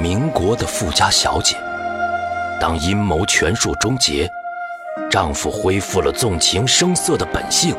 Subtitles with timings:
[0.00, 1.58] 民国的富家小姐，
[2.58, 4.26] 当阴谋权术终结，
[5.10, 7.76] 丈夫恢复了纵情声色的本性，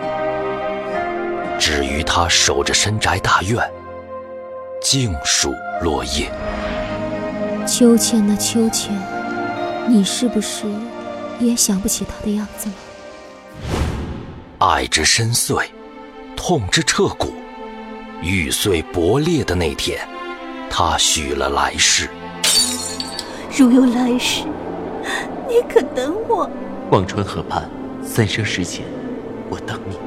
[1.60, 3.58] 至于她守着深宅大院，
[4.80, 6.32] 静数落叶。
[7.66, 8.96] 秋千呐，秋千，
[9.88, 10.66] 你是不是
[11.40, 12.76] 也想不起他的样子了？
[14.60, 15.66] 爱之深邃，
[16.36, 17.34] 痛之彻骨，
[18.22, 20.08] 玉碎薄裂的那天，
[20.74, 22.10] 他许了来世。
[23.54, 24.46] 如有来世，
[25.50, 26.50] 你可等我？
[26.92, 27.70] 忘川河畔，
[28.02, 28.86] 三生石前，
[29.50, 29.98] 我等你。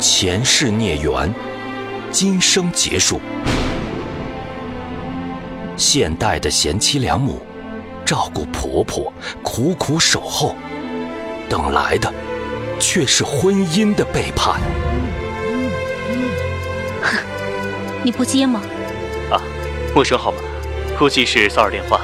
[0.00, 1.32] 前世孽缘，
[2.10, 3.20] 今生结束。
[5.76, 7.40] 现代的贤妻良母，
[8.04, 10.56] 照顾婆婆，苦苦守候，
[11.48, 12.12] 等来的
[12.80, 14.60] 却是婚姻的背叛。
[18.00, 18.60] 哼，你不接吗？
[19.30, 19.40] 啊，
[19.94, 20.38] 陌生号码，
[20.98, 22.00] 估计是骚扰电话。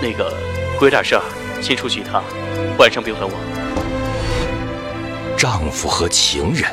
[0.00, 0.32] 那个，
[0.78, 1.22] 我有点事儿，
[1.60, 2.22] 先出去一趟，
[2.78, 3.34] 晚上别等我。
[5.36, 6.70] 丈夫和情人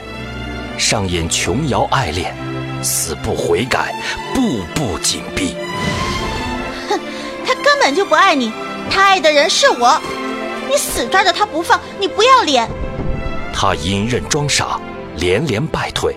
[0.78, 2.36] 上演琼瑶爱恋，
[2.84, 3.96] 死不悔改，
[4.34, 5.56] 步步紧逼。
[6.90, 7.00] 哼，
[7.46, 8.52] 他根本就不爱你，
[8.90, 10.00] 他爱的人是我，
[10.70, 12.70] 你死抓着他不放，你不要脸！
[13.54, 14.80] 他隐忍装傻，
[15.16, 16.16] 连连败退，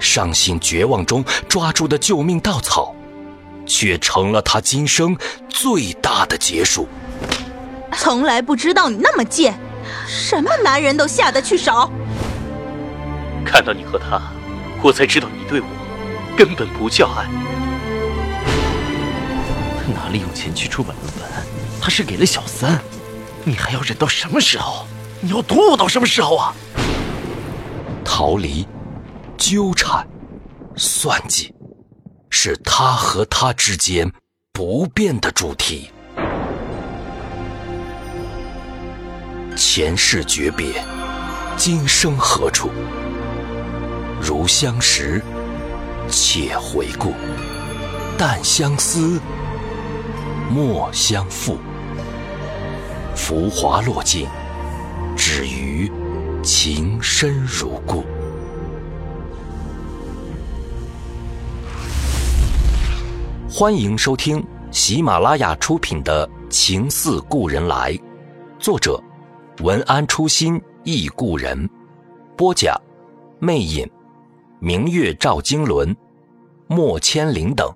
[0.00, 2.94] 伤心绝望中抓住的救命稻草，
[3.66, 5.16] 却成了他今生
[5.48, 6.88] 最大的劫数。
[7.92, 9.58] 从来不知道你那么贱，
[10.08, 11.90] 什么男人都下得去手。
[13.44, 14.20] 看到你和他，
[14.82, 15.66] 我才知道你对我
[16.36, 17.28] 根本不叫爱。
[19.92, 21.46] 哪里有钱去出版论文？
[21.80, 22.80] 他是给了小三，
[23.44, 24.86] 你还要忍到什么时候？
[25.20, 26.54] 你要躲我到什么时候啊？
[28.04, 28.66] 逃离、
[29.40, 30.06] 纠缠、
[30.76, 31.52] 算计，
[32.28, 34.12] 是他和他之间
[34.52, 35.90] 不变的主题。
[39.56, 40.84] 前世诀别，
[41.56, 42.68] 今生何处？
[44.20, 45.22] 如相识，
[46.10, 47.14] 且回顾；
[48.18, 49.18] 但相思。
[50.50, 51.56] 莫相负，
[53.16, 54.28] 浮华落尽，
[55.16, 55.90] 只余
[56.42, 58.04] 情深如故。
[63.52, 64.40] 欢迎收听
[64.70, 67.92] 喜马拉雅出品的《情似故人来》，
[68.60, 69.02] 作者
[69.64, 71.68] 文安初心忆故人，
[72.36, 72.80] 播讲
[73.40, 73.90] 魅影、
[74.60, 75.94] 明月照经纶、
[76.68, 77.68] 莫千灵等。